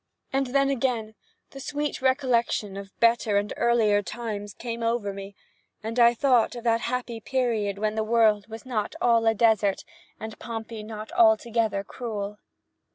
And 0.33 0.47
then 0.47 0.71
again 0.71 1.13
the 1.51 1.59
sweet 1.59 2.01
recollection 2.01 2.75
of 2.75 2.89
better 2.99 3.37
and 3.37 3.53
earlier 3.55 4.01
times 4.01 4.55
came 4.55 4.81
over 4.81 5.13
me, 5.13 5.35
and 5.83 5.99
I 5.99 6.15
thought 6.15 6.55
of 6.55 6.63
that 6.63 6.81
happy 6.81 7.19
period 7.19 7.77
when 7.77 7.93
the 7.93 8.03
world 8.03 8.47
was 8.47 8.65
not 8.65 8.95
all 8.99 9.27
a 9.27 9.35
desert, 9.35 9.83
and 10.19 10.39
Pompey 10.39 10.81
not 10.81 11.11
altogether 11.11 11.83
cruel. 11.83 12.39